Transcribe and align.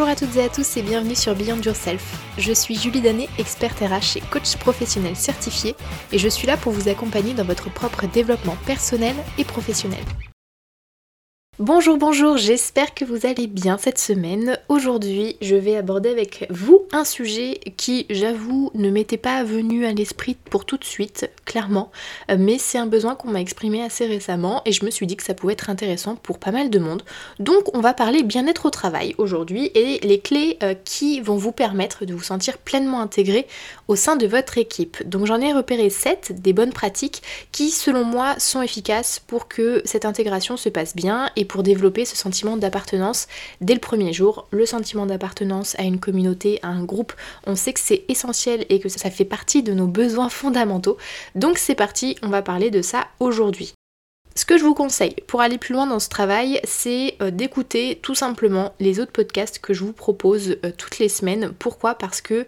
Bonjour 0.00 0.12
à 0.12 0.16
toutes 0.16 0.36
et 0.36 0.44
à 0.44 0.48
tous 0.48 0.78
et 0.78 0.82
bienvenue 0.82 1.14
sur 1.14 1.34
Beyond 1.34 1.60
Yourself. 1.60 2.16
Je 2.38 2.54
suis 2.54 2.74
Julie 2.74 3.02
Danet, 3.02 3.28
experte 3.36 3.80
RH 3.80 4.16
et 4.16 4.22
coach 4.30 4.56
professionnel 4.56 5.14
certifié 5.14 5.76
et 6.10 6.16
je 6.16 6.26
suis 6.26 6.46
là 6.46 6.56
pour 6.56 6.72
vous 6.72 6.88
accompagner 6.88 7.34
dans 7.34 7.44
votre 7.44 7.70
propre 7.70 8.06
développement 8.06 8.56
personnel 8.64 9.14
et 9.36 9.44
professionnel. 9.44 10.02
Bonjour, 11.60 11.98
bonjour, 11.98 12.38
j'espère 12.38 12.94
que 12.94 13.04
vous 13.04 13.26
allez 13.26 13.46
bien 13.46 13.76
cette 13.76 13.98
semaine. 13.98 14.58
Aujourd'hui, 14.70 15.36
je 15.42 15.56
vais 15.56 15.76
aborder 15.76 16.08
avec 16.08 16.46
vous 16.48 16.86
un 16.90 17.04
sujet 17.04 17.60
qui, 17.76 18.06
j'avoue, 18.08 18.70
ne 18.72 18.88
m'était 18.88 19.18
pas 19.18 19.44
venu 19.44 19.84
à 19.84 19.92
l'esprit 19.92 20.38
pour 20.48 20.64
tout 20.64 20.78
de 20.78 20.86
suite, 20.86 21.30
clairement, 21.44 21.90
mais 22.34 22.56
c'est 22.56 22.78
un 22.78 22.86
besoin 22.86 23.14
qu'on 23.14 23.28
m'a 23.28 23.42
exprimé 23.42 23.82
assez 23.82 24.06
récemment 24.06 24.62
et 24.64 24.72
je 24.72 24.86
me 24.86 24.90
suis 24.90 25.06
dit 25.06 25.18
que 25.18 25.22
ça 25.22 25.34
pouvait 25.34 25.52
être 25.52 25.68
intéressant 25.68 26.16
pour 26.16 26.38
pas 26.38 26.50
mal 26.50 26.70
de 26.70 26.78
monde. 26.78 27.02
Donc, 27.40 27.76
on 27.76 27.80
va 27.80 27.92
parler 27.92 28.22
bien-être 28.22 28.64
au 28.64 28.70
travail 28.70 29.14
aujourd'hui 29.18 29.70
et 29.74 29.98
les 30.02 30.18
clés 30.18 30.56
euh, 30.62 30.72
qui 30.86 31.20
vont 31.20 31.36
vous 31.36 31.52
permettre 31.52 32.06
de 32.06 32.14
vous 32.14 32.22
sentir 32.22 32.56
pleinement 32.56 33.02
intégré 33.02 33.46
au 33.86 33.96
sein 33.96 34.16
de 34.16 34.26
votre 34.26 34.56
équipe. 34.56 35.06
Donc, 35.06 35.26
j'en 35.26 35.42
ai 35.42 35.52
repéré 35.52 35.90
7 35.90 36.40
des 36.40 36.54
bonnes 36.54 36.72
pratiques 36.72 37.20
qui, 37.52 37.70
selon 37.70 38.04
moi, 38.04 38.36
sont 38.38 38.62
efficaces 38.62 39.20
pour 39.26 39.46
que 39.46 39.82
cette 39.84 40.06
intégration 40.06 40.56
se 40.56 40.70
passe 40.70 40.96
bien 40.96 41.28
et 41.36 41.49
pour 41.50 41.64
développer 41.64 42.04
ce 42.04 42.16
sentiment 42.16 42.56
d'appartenance 42.56 43.26
dès 43.60 43.74
le 43.74 43.80
premier 43.80 44.12
jour. 44.12 44.46
Le 44.52 44.66
sentiment 44.66 45.04
d'appartenance 45.04 45.74
à 45.80 45.82
une 45.82 45.98
communauté, 45.98 46.60
à 46.62 46.68
un 46.68 46.84
groupe, 46.84 47.12
on 47.44 47.56
sait 47.56 47.72
que 47.72 47.80
c'est 47.80 48.04
essentiel 48.06 48.66
et 48.68 48.78
que 48.78 48.88
ça 48.88 49.10
fait 49.10 49.24
partie 49.24 49.64
de 49.64 49.72
nos 49.72 49.88
besoins 49.88 50.28
fondamentaux. 50.28 50.96
Donc 51.34 51.58
c'est 51.58 51.74
parti, 51.74 52.16
on 52.22 52.28
va 52.28 52.40
parler 52.40 52.70
de 52.70 52.82
ça 52.82 53.08
aujourd'hui. 53.18 53.74
Ce 54.36 54.44
que 54.44 54.58
je 54.58 54.62
vous 54.62 54.74
conseille 54.74 55.16
pour 55.26 55.40
aller 55.40 55.58
plus 55.58 55.74
loin 55.74 55.88
dans 55.88 55.98
ce 55.98 56.08
travail, 56.08 56.60
c'est 56.62 57.16
euh, 57.20 57.32
d'écouter 57.32 57.98
tout 58.00 58.14
simplement 58.14 58.72
les 58.78 59.00
autres 59.00 59.10
podcasts 59.10 59.58
que 59.58 59.74
je 59.74 59.82
vous 59.82 59.92
propose 59.92 60.56
euh, 60.64 60.70
toutes 60.78 61.00
les 61.00 61.08
semaines. 61.08 61.52
Pourquoi? 61.58 61.96
Parce 61.96 62.20
que 62.20 62.46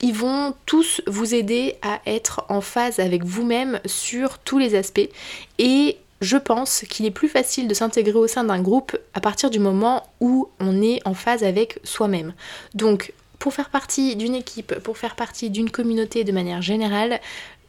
ils 0.00 0.14
vont 0.14 0.52
tous 0.66 1.00
vous 1.06 1.32
aider 1.32 1.76
à 1.80 2.00
être 2.06 2.44
en 2.48 2.60
phase 2.60 2.98
avec 2.98 3.22
vous-même 3.22 3.78
sur 3.86 4.40
tous 4.40 4.58
les 4.58 4.74
aspects 4.74 5.08
et 5.60 5.96
je 6.22 6.36
pense 6.36 6.84
qu'il 6.88 7.04
est 7.04 7.10
plus 7.10 7.28
facile 7.28 7.66
de 7.66 7.74
s'intégrer 7.74 8.14
au 8.14 8.28
sein 8.28 8.44
d'un 8.44 8.62
groupe 8.62 8.96
à 9.12 9.20
partir 9.20 9.50
du 9.50 9.58
moment 9.58 10.04
où 10.20 10.48
on 10.60 10.80
est 10.80 11.00
en 11.04 11.14
phase 11.14 11.42
avec 11.42 11.80
soi-même. 11.82 12.32
Donc 12.74 13.12
pour 13.40 13.52
faire 13.52 13.70
partie 13.70 14.14
d'une 14.14 14.36
équipe, 14.36 14.78
pour 14.78 14.96
faire 14.96 15.16
partie 15.16 15.50
d'une 15.50 15.68
communauté 15.68 16.22
de 16.22 16.30
manière 16.30 16.62
générale, 16.62 17.20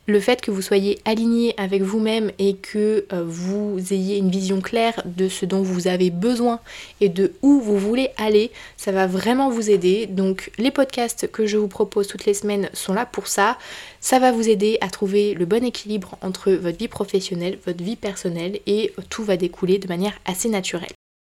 le 0.05 0.19
fait 0.19 0.41
que 0.41 0.51
vous 0.51 0.61
soyez 0.61 0.99
aligné 1.05 1.53
avec 1.57 1.81
vous-même 1.81 2.31
et 2.39 2.55
que 2.55 3.05
euh, 3.13 3.23
vous 3.25 3.79
ayez 3.91 4.17
une 4.17 4.29
vision 4.29 4.59
claire 4.61 5.01
de 5.05 5.29
ce 5.29 5.45
dont 5.45 5.61
vous 5.61 5.87
avez 5.87 6.09
besoin 6.09 6.59
et 6.99 7.09
de 7.09 7.33
où 7.41 7.59
vous 7.61 7.77
voulez 7.77 8.09
aller, 8.17 8.51
ça 8.75 8.91
va 8.91 9.07
vraiment 9.07 9.49
vous 9.49 9.69
aider. 9.69 10.07
Donc 10.07 10.51
les 10.57 10.71
podcasts 10.71 11.31
que 11.31 11.45
je 11.45 11.57
vous 11.57 11.67
propose 11.67 12.07
toutes 12.07 12.25
les 12.25 12.33
semaines 12.33 12.69
sont 12.73 12.93
là 12.93 13.05
pour 13.05 13.27
ça. 13.27 13.57
Ça 14.01 14.19
va 14.19 14.31
vous 14.31 14.49
aider 14.49 14.77
à 14.81 14.89
trouver 14.89 15.33
le 15.33 15.45
bon 15.45 15.63
équilibre 15.63 16.17
entre 16.21 16.51
votre 16.51 16.77
vie 16.77 16.87
professionnelle, 16.87 17.57
votre 17.65 17.83
vie 17.83 17.95
personnelle 17.95 18.59
et 18.67 18.93
tout 19.09 19.23
va 19.23 19.37
découler 19.37 19.77
de 19.77 19.87
manière 19.87 20.19
assez 20.25 20.49
naturelle. 20.49 20.91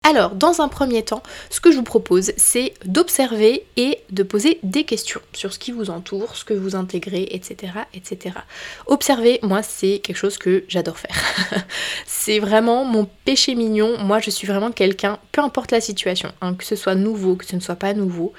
Alors, 0.07 0.35
dans 0.35 0.61
un 0.61 0.69
premier 0.69 1.03
temps, 1.03 1.23
ce 1.49 1.61
que 1.61 1.73
je 1.73 1.79
vous 1.79 1.83
propose, 1.83 2.33
c'est 2.37 2.75
d'observer 2.85 3.65
et 3.79 4.01
de 4.11 4.23
poser 4.23 4.59
des 4.63 4.85
questions 4.85 5.23
sur 5.33 5.55
ce 5.55 5.59
qui 5.59 5.73
vous 5.73 5.89
entoure, 5.89 6.37
ce 6.37 6.45
que 6.45 6.53
vous 6.53 6.77
intégrez, 6.77 7.27
etc. 7.31 7.73
etc. 7.95 8.37
Observer, 8.85 9.39
moi, 9.43 9.63
c'est 9.63 10.01
quelque 10.01 10.19
chose 10.19 10.37
que 10.37 10.65
j'adore 10.69 10.99
faire. 10.99 11.65
c'est 12.07 12.39
vraiment 12.39 12.85
mon 12.85 13.09
péché 13.25 13.55
mignon. 13.55 13.97
Moi, 13.99 14.21
je 14.21 14.29
suis 14.29 14.47
vraiment 14.47 14.73
quelqu'un, 14.73 15.19
peu 15.33 15.41
importe 15.41 15.73
la 15.73 15.81
situation, 15.81 16.31
hein, 16.43 16.53
que 16.53 16.65
ce 16.65 16.77
soit 16.77 16.95
nouveau, 16.95 17.37
que 17.37 17.47
ce 17.47 17.57
ne 17.57 17.61
soit 17.61 17.77
pas 17.77 17.95
nouveau, 17.95 18.35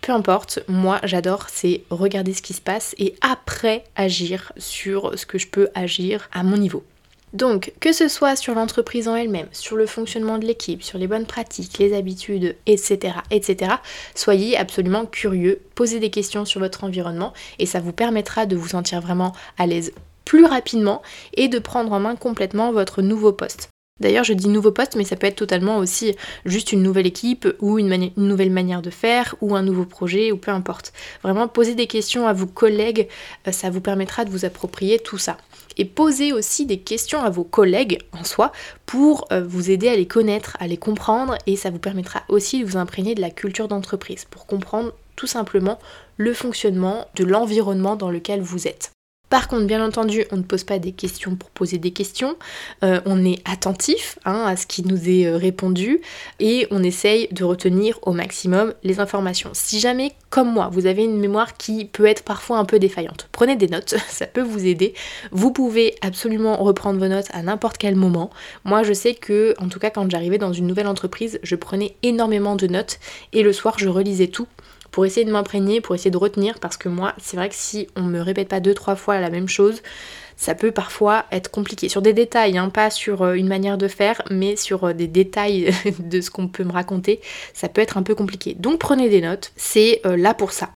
peu 0.00 0.12
importe, 0.12 0.60
moi 0.66 0.98
j'adore, 1.04 1.48
c'est 1.52 1.82
regarder 1.90 2.32
ce 2.32 2.40
qui 2.40 2.54
se 2.54 2.62
passe 2.62 2.94
et 2.98 3.14
après 3.20 3.84
agir 3.96 4.52
sur 4.56 5.18
ce 5.18 5.26
que 5.26 5.36
je 5.36 5.46
peux 5.46 5.68
agir 5.74 6.30
à 6.32 6.42
mon 6.42 6.56
niveau. 6.56 6.82
Donc, 7.32 7.72
que 7.80 7.92
ce 7.92 8.08
soit 8.08 8.34
sur 8.34 8.54
l'entreprise 8.54 9.06
en 9.06 9.14
elle-même, 9.14 9.48
sur 9.52 9.76
le 9.76 9.86
fonctionnement 9.86 10.38
de 10.38 10.46
l'équipe, 10.46 10.82
sur 10.82 10.98
les 10.98 11.06
bonnes 11.06 11.26
pratiques, 11.26 11.78
les 11.78 11.96
habitudes, 11.96 12.56
etc., 12.66 13.14
etc., 13.30 13.74
soyez 14.14 14.56
absolument 14.56 15.06
curieux, 15.06 15.60
posez 15.74 16.00
des 16.00 16.10
questions 16.10 16.44
sur 16.44 16.60
votre 16.60 16.82
environnement 16.82 17.32
et 17.58 17.66
ça 17.66 17.80
vous 17.80 17.92
permettra 17.92 18.46
de 18.46 18.56
vous 18.56 18.68
sentir 18.68 19.00
vraiment 19.00 19.32
à 19.58 19.66
l'aise 19.66 19.92
plus 20.24 20.44
rapidement 20.44 21.02
et 21.34 21.48
de 21.48 21.58
prendre 21.58 21.92
en 21.92 22.00
main 22.00 22.16
complètement 22.16 22.72
votre 22.72 23.02
nouveau 23.02 23.32
poste. 23.32 23.68
D'ailleurs, 24.00 24.24
je 24.24 24.32
dis 24.32 24.48
nouveau 24.48 24.72
poste, 24.72 24.96
mais 24.96 25.04
ça 25.04 25.16
peut 25.16 25.26
être 25.26 25.36
totalement 25.36 25.78
aussi 25.78 26.14
juste 26.44 26.72
une 26.72 26.82
nouvelle 26.82 27.06
équipe 27.06 27.46
ou 27.60 27.78
une, 27.78 28.10
nouvelle 28.16 28.50
manière 28.50 28.82
de 28.82 28.90
faire 28.90 29.36
ou 29.40 29.54
un 29.54 29.62
nouveau 29.62 29.84
projet 29.84 30.32
ou 30.32 30.36
peu 30.36 30.50
importe. 30.50 30.92
Vraiment, 31.22 31.48
poser 31.48 31.74
des 31.74 31.86
questions 31.86 32.26
à 32.26 32.32
vos 32.32 32.46
collègues, 32.46 33.08
euh, 33.46 33.52
ça 33.52 33.70
vous 33.70 33.80
permettra 33.80 34.24
de 34.24 34.30
vous 34.30 34.44
approprier 34.44 34.98
tout 34.98 35.18
ça 35.18 35.36
et 35.76 35.84
posez 35.84 36.32
aussi 36.32 36.66
des 36.66 36.78
questions 36.78 37.22
à 37.22 37.30
vos 37.30 37.44
collègues 37.44 37.98
en 38.12 38.24
soi 38.24 38.52
pour 38.86 39.26
euh, 39.32 39.42
vous 39.46 39.70
aider 39.70 39.88
à 39.88 39.96
les 39.96 40.06
connaître, 40.06 40.56
à 40.60 40.66
les 40.66 40.76
comprendre 40.76 41.36
et 41.46 41.56
ça 41.56 41.70
vous 41.70 41.78
permettra 41.78 42.22
aussi 42.28 42.60
de 42.60 42.66
vous 42.66 42.76
imprégner 42.76 43.14
de 43.14 43.20
la 43.20 43.30
culture 43.30 43.68
d'entreprise 43.68 44.26
pour 44.30 44.46
comprendre 44.46 44.92
tout 45.16 45.26
simplement 45.26 45.78
le 46.16 46.32
fonctionnement 46.34 47.06
de 47.14 47.24
l'environnement 47.24 47.96
dans 47.96 48.10
lequel 48.10 48.40
vous 48.40 48.66
êtes. 48.66 48.92
Par 49.30 49.46
contre, 49.46 49.64
bien 49.64 49.82
entendu, 49.82 50.24
on 50.32 50.36
ne 50.36 50.42
pose 50.42 50.64
pas 50.64 50.80
des 50.80 50.90
questions 50.90 51.36
pour 51.36 51.50
poser 51.50 51.78
des 51.78 51.92
questions, 51.92 52.36
euh, 52.82 53.00
on 53.06 53.24
est 53.24 53.38
attentif 53.48 54.18
hein, 54.24 54.44
à 54.44 54.56
ce 54.56 54.66
qui 54.66 54.84
nous 54.84 55.08
est 55.08 55.26
euh, 55.26 55.36
répondu 55.36 56.00
et 56.40 56.66
on 56.72 56.82
essaye 56.82 57.28
de 57.30 57.44
retenir 57.44 58.00
au 58.02 58.12
maximum 58.12 58.74
les 58.82 58.98
informations. 58.98 59.50
Si 59.52 59.78
jamais, 59.78 60.12
comme 60.30 60.52
moi, 60.52 60.68
vous 60.72 60.86
avez 60.86 61.04
une 61.04 61.16
mémoire 61.16 61.56
qui 61.56 61.84
peut 61.84 62.06
être 62.06 62.24
parfois 62.24 62.58
un 62.58 62.64
peu 62.64 62.80
défaillante, 62.80 63.28
prenez 63.30 63.54
des 63.54 63.68
notes, 63.68 63.94
ça 64.08 64.26
peut 64.26 64.42
vous 64.42 64.66
aider. 64.66 64.94
Vous 65.30 65.52
pouvez 65.52 65.94
absolument 66.02 66.56
reprendre 66.56 66.98
vos 66.98 67.06
notes 67.08 67.28
à 67.32 67.42
n'importe 67.42 67.78
quel 67.78 67.94
moment. 67.94 68.30
Moi, 68.64 68.82
je 68.82 68.92
sais 68.92 69.14
que, 69.14 69.54
en 69.58 69.68
tout 69.68 69.78
cas, 69.78 69.90
quand 69.90 70.10
j'arrivais 70.10 70.38
dans 70.38 70.52
une 70.52 70.66
nouvelle 70.66 70.88
entreprise, 70.88 71.38
je 71.44 71.54
prenais 71.54 71.94
énormément 72.02 72.56
de 72.56 72.66
notes 72.66 72.98
et 73.32 73.44
le 73.44 73.52
soir, 73.52 73.78
je 73.78 73.88
relisais 73.88 74.26
tout 74.26 74.48
pour 74.90 75.06
essayer 75.06 75.24
de 75.24 75.32
m'imprégner, 75.32 75.80
pour 75.80 75.94
essayer 75.94 76.10
de 76.10 76.16
retenir, 76.16 76.58
parce 76.60 76.76
que 76.76 76.88
moi, 76.88 77.14
c'est 77.18 77.36
vrai 77.36 77.48
que 77.48 77.54
si 77.54 77.88
on 77.96 78.02
me 78.02 78.20
répète 78.20 78.48
pas 78.48 78.60
deux, 78.60 78.74
trois 78.74 78.96
fois 78.96 79.20
la 79.20 79.30
même 79.30 79.48
chose, 79.48 79.82
ça 80.40 80.54
peut 80.54 80.72
parfois 80.72 81.26
être 81.32 81.50
compliqué. 81.50 81.90
Sur 81.90 82.00
des 82.00 82.14
détails, 82.14 82.56
hein, 82.56 82.70
pas 82.70 82.90
sur 82.90 83.22
euh, 83.22 83.34
une 83.34 83.46
manière 83.46 83.76
de 83.76 83.88
faire, 83.88 84.22
mais 84.30 84.56
sur 84.56 84.84
euh, 84.84 84.92
des 84.94 85.06
détails 85.06 85.70
de 85.98 86.20
ce 86.20 86.30
qu'on 86.30 86.48
peut 86.48 86.64
me 86.64 86.72
raconter, 86.72 87.20
ça 87.52 87.68
peut 87.68 87.82
être 87.82 87.98
un 87.98 88.02
peu 88.02 88.14
compliqué. 88.14 88.54
Donc 88.54 88.78
prenez 88.78 89.10
des 89.10 89.20
notes, 89.20 89.52
c'est 89.56 90.00
euh, 90.06 90.16
là 90.16 90.32
pour 90.32 90.52
ça. 90.52 90.70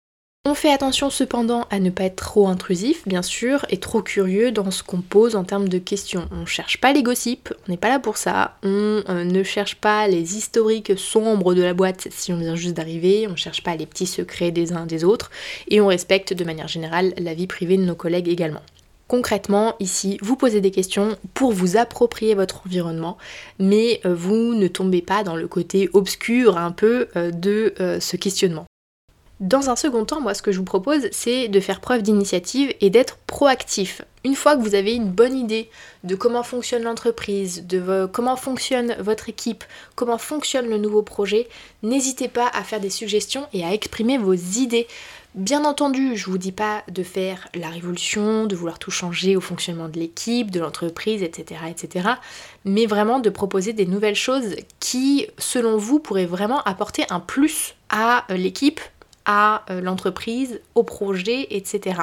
On 0.44 0.56
fait 0.56 0.74
attention 0.74 1.12
cependant 1.12 1.68
à 1.69 1.78
ne 1.78 1.91
pas 1.91 2.06
être 2.06 2.16
trop 2.16 2.47
intrusif, 2.47 3.07
bien 3.07 3.22
sûr, 3.22 3.63
et 3.69 3.78
trop 3.78 4.02
curieux 4.02 4.52
dans 4.52 4.72
ce 4.72 4.81
qu'on 4.81 5.02
pose 5.02 5.35
en 5.35 5.44
termes 5.44 5.69
de 5.69 5.78
questions. 5.78 6.28
On 6.31 6.41
ne 6.41 6.46
cherche 6.47 6.81
pas 6.81 6.94
les 6.94 7.03
gossips, 7.03 7.53
on 7.68 7.72
n'est 7.72 7.78
pas 7.78 7.90
là 7.90 8.00
pour 8.00 8.18
ça. 8.18 8.57
On 8.63 9.03
euh, 9.07 9.24
ne 9.24 9.44
cherche 9.44 9.75
pas 9.75 10.07
les 10.07 10.38
historiques 10.38 10.97
sombres 10.97 11.53
de 11.53 11.62
la 11.62 11.75
boîte 11.75 12.07
si 12.09 12.34
on 12.34 12.38
vient 12.38 12.56
juste 12.56 12.75
d'arriver. 12.75 13.28
On 13.28 13.34
ne 13.34 13.35
cherche 13.35 13.62
pas 13.62 13.75
les 13.75 13.85
petits 13.85 14.07
secrets 14.07 14.50
des 14.50 14.74
uns 14.74 14.88
des 14.88 15.03
autres. 15.03 15.29
Et 15.68 15.79
on 15.79 15.85
respecte 15.85 16.34
de 16.34 16.44
manière 16.44 16.68
générale 16.68 17.13
la 17.19 17.35
vie 17.35 17.46
privée 17.46 17.78
de 17.78 17.85
nos 17.85 17.94
collègues 17.94 18.28
également. 18.28 18.63
Concrètement, 19.08 19.75
ici, 19.79 20.18
vous 20.23 20.38
posez 20.38 20.59
des 20.59 20.72
questions 20.72 21.18
pour 21.35 21.52
vous 21.52 21.78
approprier 21.78 22.34
votre 22.34 22.66
environnement, 22.66 23.19
mais 23.59 24.02
euh, 24.06 24.16
vous 24.16 24.56
ne 24.56 24.68
tombez 24.68 25.03
pas 25.03 25.23
dans 25.23 25.35
le 25.35 25.47
côté 25.47 25.88
obscur 25.94 26.58
un 26.58 26.72
peu 26.72 27.09
euh, 27.16 27.29
de 27.29 27.75
ce 28.00 28.16
questionnement. 28.16 28.66
Dans 29.41 29.72
un 29.72 29.75
second 29.75 30.06
temps, 30.06 30.22
moi 30.22 30.35
ce 30.35 30.44
que 30.44 30.52
je 30.52 30.59
vous 30.59 30.63
propose, 30.63 31.09
c'est 31.12 31.47
de 31.47 31.59
faire 31.59 31.81
preuve 31.81 32.03
d'initiative 32.03 32.75
et 32.79 32.91
d'être 32.91 33.18
proactif. 33.25 34.03
Une 34.23 34.35
fois 34.35 34.55
que 34.55 34.61
vous 34.61 34.76
avez 34.76 34.93
une 34.93 35.09
bonne 35.09 35.35
idée 35.35 35.67
de 36.03 36.14
comment 36.14 36.43
fonctionne 36.43 36.84
l'entreprise, 36.84 37.66
de 37.66 38.05
comment 38.05 38.35
fonctionne 38.35 38.96
votre 38.99 39.29
équipe, 39.29 39.64
comment 39.96 40.20
fonctionne 40.20 40.70
le 40.70 40.78
nouveau 40.78 41.02
projet, 41.02 41.47
n'hésitez 41.82 42.28
pas 42.28 42.52
à 42.53 42.64
faire 42.64 42.79
des 42.79 42.91
suggestions 42.91 43.47
et 43.52 43.66
à 43.66 43.73
exprimer 43.73 44.20
vos 44.20 44.35
idées. 44.35 44.85
Bien 45.34 45.66
entendu, 45.66 46.16
je 46.16 46.28
vous 46.28 46.37
dis 46.37 46.52
pas 46.52 46.84
de 46.87 47.02
faire 47.02 47.47
la 47.55 47.70
révolution, 47.70 48.46
de 48.46 48.55
vouloir 48.55 48.78
tout 48.78 48.91
changer 48.91 49.35
au 49.35 49.41
fonctionnement 49.41 49.90
de 49.90 49.97
l'équipe, 49.97 50.52
de 50.52 50.59
l'entreprise, 50.59 51.23
etc., 51.23 51.61
etc. 51.67 52.09
Mais 52.64 52.85
vraiment 52.85 53.17
de 53.17 53.32
proposer 53.32 53.73
des 53.73 53.87
nouvelles 53.87 54.14
choses 54.14 54.55
qui, 54.79 55.26
selon 55.40 55.78
vous, 55.78 55.97
pourraient 55.97 56.28
vraiment 56.28 56.61
apporter 56.61 57.05
un 57.09 57.20
plus 57.20 57.73
à 57.90 58.28
l'équipe 58.29 58.79
à 59.26 59.64
euh, 59.70 59.82
l'entreprise, 59.82 60.62
au 60.76 60.84
projet, 60.84 61.47
etc. 61.52 62.02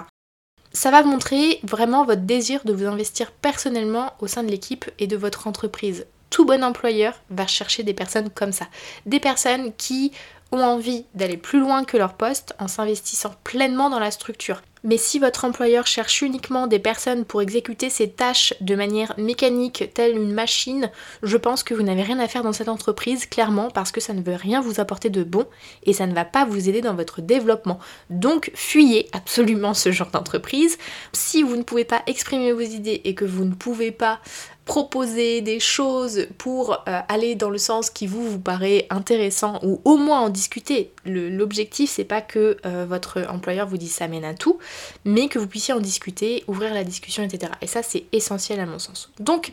Ça 0.73 0.91
va 0.91 1.03
montrer 1.03 1.61
vraiment 1.63 2.05
votre 2.05 2.23
désir 2.23 2.61
de 2.65 2.73
vous 2.73 2.87
investir 2.87 3.33
personnellement 3.33 4.13
au 4.21 4.27
sein 4.27 4.43
de 4.43 4.51
l'équipe 4.51 4.91
et 4.99 5.07
de 5.07 5.17
votre 5.17 5.47
entreprise. 5.47 6.07
Tout 6.31 6.45
bon 6.45 6.63
employeur 6.63 7.15
va 7.31 7.47
chercher 7.47 7.83
des 7.83 7.95
personnes 7.95 8.31
comme 8.31 8.53
ça. 8.53 8.67
Des 9.07 9.21
personnes 9.21 9.73
qui 9.77 10.13
ont 10.53 10.63
envie 10.63 11.05
d'aller 11.15 11.37
plus 11.37 11.61
loin 11.61 11.85
que 11.85 11.97
leur 11.97 12.15
poste 12.15 12.55
en 12.59 12.69
s'investissant 12.69 13.35
pleinement 13.45 13.91
dans 13.91 13.99
la 13.99 14.11
structure. 14.11 14.63
Mais 14.85 14.97
si 14.97 15.19
votre 15.19 15.45
employeur 15.45 15.87
cherche 15.87 16.23
uniquement 16.23 16.67
des 16.67 16.79
personnes 16.79 17.25
pour 17.25 17.43
exécuter 17.43 17.91
ses 17.91 18.11
tâches 18.11 18.55
de 18.61 18.75
manière 18.75 19.15
mécanique, 19.19 19.91
telle 19.95 20.17
une 20.17 20.33
machine, 20.33 20.91
je 21.23 21.37
pense 21.37 21.63
que 21.63 21.75
vous 21.75 21.83
n'avez 21.83 22.03
rien 22.03 22.19
à 22.19 22.29
faire 22.29 22.43
dans 22.43 22.53
cette 22.53 22.69
entreprise, 22.69 23.27
clairement, 23.27 23.71
parce 23.71 23.93
que 23.93 24.01
ça 24.01 24.15
ne 24.15 24.23
veut 24.23 24.35
rien 24.35 24.61
vous 24.61 24.81
apporter 24.81 25.11
de 25.11 25.23
bon 25.23 25.47
et 25.85 25.93
ça 25.93 26.07
ne 26.07 26.15
va 26.15 26.25
pas 26.25 26.45
vous 26.45 26.69
aider 26.69 26.81
dans 26.81 26.95
votre 26.95 27.21
développement. 27.21 27.79
Donc 28.11 28.51
fuyez 28.55 29.09
absolument 29.13 29.75
ce 29.75 29.93
genre 29.93 30.11
d'entreprise. 30.11 30.79
Si 31.13 31.43
vous 31.43 31.57
ne 31.57 31.63
pouvez 31.63 31.85
pas 31.85 32.03
exprimer 32.07 32.53
vos 32.53 32.61
idées 32.61 33.01
et 33.05 33.15
que 33.15 33.25
vous 33.25 33.45
ne 33.45 33.55
pouvez 33.55 33.93
pas 33.93 34.21
proposer 34.69 35.41
des 35.41 35.61
choses 35.61 36.27
pour 36.37 36.75
euh, 36.87 37.01
aller 37.09 37.35
dans 37.35 37.49
le 37.49 37.57
sens 37.57 37.89
qui 37.89 38.07
vous 38.07 38.31
vous 38.31 38.39
paraît 38.39 38.87
intéressant 38.91 39.59
ou 39.63 39.81
au 39.87 39.97
moins 39.97 40.21
en 40.21 40.29
discuter. 40.29 40.93
L'objectif 41.07 41.91
c'est 41.91 42.05
pas 42.05 42.21
que 42.21 42.59
euh, 42.67 42.85
votre 42.87 43.25
employeur 43.31 43.67
vous 43.67 43.79
dise 43.79 43.93
ça 43.93 44.09
mène 44.09 44.27
à 44.27 44.35
tout, 44.35 44.59
mais 45.05 45.29
que 45.29 45.39
vous 45.39 45.47
puissiez 45.47 45.75
en 45.75 45.81
discuter, 45.81 46.45
ouvrir 46.47 46.75
la 46.75 46.85
discussion, 46.85 47.23
etc. 47.23 47.53
Et 47.61 47.67
ça 47.67 47.83
c'est 47.83 48.05
essentiel 48.13 48.61
à 48.61 48.67
mon 48.67 48.79
sens. 48.79 49.11
Donc 49.19 49.53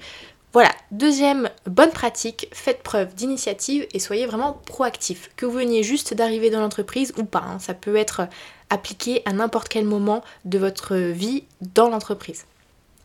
voilà, 0.56 0.72
deuxième 0.92 1.50
bonne 1.66 1.92
pratique, 1.92 2.48
faites 2.54 2.82
preuve 2.82 3.14
d'initiative 3.14 3.86
et 3.92 4.00
soyez 4.00 4.26
vraiment 4.26 4.54
proactif. 4.66 5.30
Que 5.36 5.46
vous 5.46 5.58
veniez 5.58 5.84
juste 5.84 6.14
d'arriver 6.14 6.50
dans 6.50 6.62
l'entreprise 6.62 7.12
ou 7.18 7.26
pas, 7.26 7.44
hein. 7.46 7.60
ça 7.60 7.74
peut 7.74 7.98
être 7.98 8.22
appliqué 8.70 9.22
à 9.26 9.34
n'importe 9.34 9.68
quel 9.68 9.84
moment 9.84 10.24
de 10.46 10.58
votre 10.58 10.96
vie 10.96 11.44
dans 11.74 11.90
l'entreprise. 11.90 12.46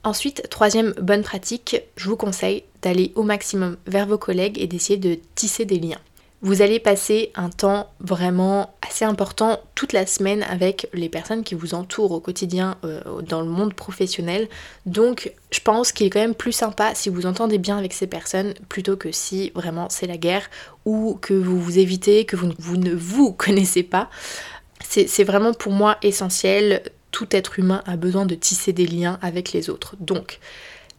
Ensuite, 0.04 0.48
troisième 0.48 0.92
bonne 0.92 1.22
pratique, 1.22 1.82
je 1.96 2.08
vous 2.08 2.16
conseille 2.16 2.62
d'aller 2.82 3.12
au 3.16 3.24
maximum 3.24 3.76
vers 3.86 4.06
vos 4.06 4.16
collègues 4.16 4.58
et 4.58 4.66
d'essayer 4.66 4.96
de 4.96 5.18
tisser 5.34 5.64
des 5.64 5.80
liens. 5.80 6.00
Vous 6.42 6.62
allez 6.62 6.80
passer 6.80 7.32
un 7.34 7.50
temps 7.50 7.92
vraiment 8.00 8.74
assez 8.80 9.04
important 9.04 9.60
toute 9.74 9.92
la 9.92 10.06
semaine 10.06 10.42
avec 10.44 10.88
les 10.94 11.10
personnes 11.10 11.44
qui 11.44 11.54
vous 11.54 11.74
entourent 11.74 12.12
au 12.12 12.20
quotidien 12.20 12.78
euh, 12.84 13.20
dans 13.20 13.42
le 13.42 13.48
monde 13.48 13.74
professionnel. 13.74 14.48
Donc 14.86 15.32
je 15.50 15.60
pense 15.60 15.92
qu'il 15.92 16.06
est 16.06 16.10
quand 16.10 16.20
même 16.20 16.34
plus 16.34 16.52
sympa 16.52 16.94
si 16.94 17.10
vous 17.10 17.26
entendez 17.26 17.58
bien 17.58 17.76
avec 17.76 17.92
ces 17.92 18.06
personnes 18.06 18.54
plutôt 18.70 18.96
que 18.96 19.12
si 19.12 19.50
vraiment 19.54 19.90
c'est 19.90 20.06
la 20.06 20.16
guerre 20.16 20.48
ou 20.86 21.18
que 21.20 21.34
vous 21.34 21.60
vous 21.60 21.78
évitez, 21.78 22.24
que 22.24 22.36
vous, 22.36 22.52
vous 22.58 22.78
ne 22.78 22.94
vous 22.94 23.32
connaissez 23.38 23.82
pas. 23.82 24.08
C'est 24.82 25.24
vraiment 25.24 25.52
pour 25.52 25.72
moi 25.72 25.98
essentiel 26.02 26.82
tout 27.10 27.28
être 27.32 27.58
humain 27.58 27.82
a 27.86 27.96
besoin 27.96 28.24
de 28.24 28.34
tisser 28.34 28.72
des 28.72 28.86
liens 28.86 29.18
avec 29.22 29.52
les 29.52 29.68
autres. 29.70 29.94
Donc, 30.00 30.38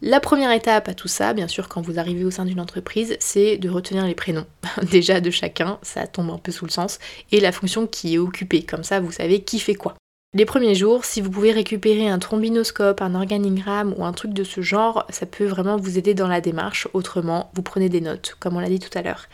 la 0.03 0.19
première 0.19 0.51
étape 0.51 0.89
à 0.89 0.95
tout 0.95 1.07
ça, 1.07 1.33
bien 1.33 1.47
sûr, 1.47 1.69
quand 1.69 1.81
vous 1.81 1.99
arrivez 1.99 2.25
au 2.25 2.31
sein 2.31 2.45
d'une 2.45 2.59
entreprise, 2.59 3.17
c'est 3.19 3.57
de 3.57 3.69
retenir 3.69 4.05
les 4.07 4.15
prénoms. 4.15 4.47
Déjà 4.89 5.21
de 5.21 5.29
chacun, 5.29 5.77
ça 5.83 6.07
tombe 6.07 6.31
un 6.31 6.39
peu 6.39 6.51
sous 6.51 6.65
le 6.65 6.71
sens, 6.71 6.97
et 7.31 7.39
la 7.39 7.51
fonction 7.51 7.85
qui 7.85 8.15
est 8.15 8.17
occupée. 8.17 8.63
Comme 8.63 8.83
ça, 8.83 8.99
vous 8.99 9.11
savez 9.11 9.43
qui 9.43 9.59
fait 9.59 9.75
quoi. 9.75 9.93
Les 10.33 10.45
premiers 10.45 10.75
jours, 10.75 11.05
si 11.05 11.21
vous 11.21 11.29
pouvez 11.29 11.51
récupérer 11.51 12.07
un 12.07 12.17
trombinoscope, 12.17 13.01
un 13.01 13.15
organigramme 13.15 13.93
ou 13.97 14.05
un 14.05 14.13
truc 14.13 14.33
de 14.33 14.45
ce 14.45 14.61
genre, 14.61 15.05
ça 15.09 15.25
peut 15.25 15.45
vraiment 15.45 15.75
vous 15.75 15.97
aider 15.97 16.13
dans 16.13 16.29
la 16.29 16.41
démarche. 16.41 16.87
Autrement, 16.93 17.51
vous 17.53 17.61
prenez 17.61 17.89
des 17.89 18.01
notes, 18.01 18.37
comme 18.39 18.55
on 18.55 18.59
l'a 18.59 18.69
dit 18.69 18.79
tout 18.79 18.97
à 18.97 19.01
l'heure. 19.01 19.25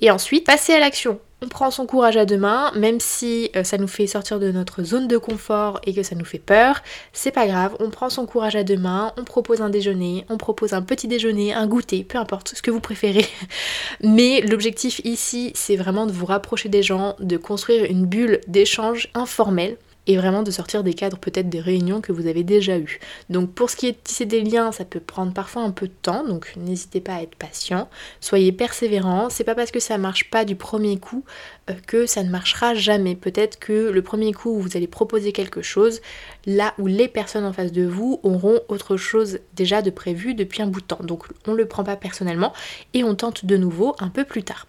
Et 0.00 0.10
ensuite, 0.10 0.46
passez 0.46 0.72
à 0.72 0.80
l'action. 0.80 1.20
On 1.42 1.48
prend 1.48 1.70
son 1.70 1.84
courage 1.84 2.16
à 2.16 2.24
deux 2.24 2.38
mains, 2.38 2.72
même 2.76 2.98
si 2.98 3.50
euh, 3.56 3.62
ça 3.62 3.76
nous 3.76 3.88
fait 3.88 4.06
sortir 4.06 4.40
de 4.40 4.50
notre 4.50 4.82
zone 4.82 5.06
de 5.06 5.18
confort 5.18 5.80
et 5.84 5.92
que 5.92 6.02
ça 6.02 6.14
nous 6.14 6.24
fait 6.24 6.38
peur, 6.38 6.80
c'est 7.12 7.30
pas 7.30 7.46
grave, 7.46 7.76
on 7.78 7.90
prend 7.90 8.08
son 8.08 8.24
courage 8.24 8.56
à 8.56 8.64
deux 8.64 8.78
mains, 8.78 9.12
on 9.18 9.24
propose 9.24 9.60
un 9.60 9.68
déjeuner, 9.68 10.24
on 10.30 10.38
propose 10.38 10.72
un 10.72 10.80
petit 10.80 11.08
déjeuner, 11.08 11.52
un 11.52 11.66
goûter, 11.66 12.04
peu 12.04 12.16
importe 12.16 12.54
ce 12.56 12.62
que 12.62 12.70
vous 12.70 12.80
préférez. 12.80 13.26
Mais 14.02 14.40
l'objectif 14.40 15.02
ici, 15.04 15.52
c'est 15.54 15.76
vraiment 15.76 16.06
de 16.06 16.12
vous 16.12 16.24
rapprocher 16.24 16.70
des 16.70 16.82
gens, 16.82 17.16
de 17.20 17.36
construire 17.36 17.84
une 17.84 18.06
bulle 18.06 18.40
d'échange 18.48 19.08
informelle 19.12 19.76
et 20.06 20.16
vraiment 20.16 20.42
de 20.42 20.50
sortir 20.50 20.82
des 20.82 20.94
cadres 20.94 21.18
peut-être 21.18 21.48
des 21.48 21.60
réunions 21.60 22.00
que 22.00 22.12
vous 22.12 22.26
avez 22.26 22.44
déjà 22.44 22.78
eues. 22.78 23.00
Donc 23.30 23.52
pour 23.52 23.70
ce 23.70 23.76
qui 23.76 23.86
est 23.86 23.92
de 23.92 23.98
tisser 24.02 24.26
des 24.26 24.42
liens, 24.42 24.72
ça 24.72 24.84
peut 24.84 25.00
prendre 25.00 25.32
parfois 25.32 25.62
un 25.62 25.70
peu 25.70 25.88
de 25.88 25.94
temps, 26.02 26.24
donc 26.24 26.52
n'hésitez 26.56 27.00
pas 27.00 27.14
à 27.14 27.22
être 27.22 27.36
patient, 27.36 27.88
soyez 28.20 28.52
persévérant, 28.52 29.30
c'est 29.30 29.44
pas 29.44 29.54
parce 29.54 29.70
que 29.70 29.80
ça 29.80 29.98
marche 29.98 30.30
pas 30.30 30.44
du 30.44 30.56
premier 30.56 30.98
coup 30.98 31.24
euh, 31.70 31.74
que 31.86 32.06
ça 32.06 32.22
ne 32.22 32.30
marchera 32.30 32.74
jamais. 32.74 33.14
Peut-être 33.14 33.58
que 33.58 33.90
le 33.90 34.02
premier 34.02 34.32
coup 34.32 34.50
où 34.50 34.60
vous 34.60 34.76
allez 34.76 34.86
proposer 34.86 35.32
quelque 35.32 35.62
chose, 35.62 36.00
là 36.46 36.74
où 36.78 36.86
les 36.86 37.08
personnes 37.08 37.44
en 37.44 37.52
face 37.52 37.72
de 37.72 37.84
vous 37.84 38.20
auront 38.22 38.60
autre 38.68 38.96
chose 38.96 39.40
déjà 39.54 39.82
de 39.82 39.90
prévu 39.90 40.34
depuis 40.34 40.62
un 40.62 40.66
bout 40.66 40.80
de 40.80 40.86
temps. 40.86 41.00
Donc 41.02 41.24
on 41.46 41.52
le 41.52 41.66
prend 41.66 41.84
pas 41.84 41.96
personnellement 41.96 42.52
et 42.94 43.04
on 43.04 43.14
tente 43.14 43.44
de 43.44 43.56
nouveau 43.56 43.94
un 43.98 44.08
peu 44.08 44.24
plus 44.24 44.42
tard. 44.42 44.66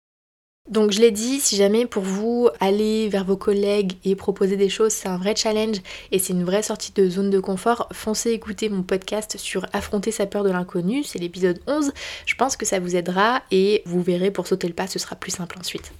Donc 0.69 0.91
je 0.91 0.99
l'ai 0.99 1.11
dit, 1.11 1.39
si 1.39 1.55
jamais 1.55 1.85
pour 1.85 2.03
vous 2.03 2.49
aller 2.59 3.07
vers 3.07 3.23
vos 3.23 3.37
collègues 3.37 3.93
et 4.03 4.15
proposer 4.15 4.57
des 4.57 4.67
choses, 4.67 4.91
c'est 4.91 5.07
un 5.07 5.17
vrai 5.17 5.33
challenge 5.33 5.77
et 6.11 6.19
c'est 6.19 6.33
une 6.33 6.43
vraie 6.43 6.61
sortie 6.61 6.91
de 6.91 7.09
zone 7.09 7.29
de 7.29 7.39
confort, 7.39 7.87
foncez 7.93 8.31
écouter 8.31 8.67
mon 8.67 8.83
podcast 8.83 9.37
sur 9.37 9.65
affronter 9.71 10.11
sa 10.11 10.25
peur 10.25 10.43
de 10.43 10.49
l'inconnu, 10.49 11.03
c'est 11.05 11.19
l'épisode 11.19 11.61
11. 11.67 11.93
Je 12.25 12.35
pense 12.35 12.57
que 12.57 12.65
ça 12.65 12.79
vous 12.79 12.97
aidera 12.97 13.43
et 13.49 13.81
vous 13.85 14.01
verrez 14.01 14.29
pour 14.29 14.45
sauter 14.45 14.67
le 14.67 14.73
pas, 14.73 14.87
ce 14.87 14.99
sera 14.99 15.15
plus 15.15 15.31
simple 15.31 15.57
ensuite. 15.57 15.93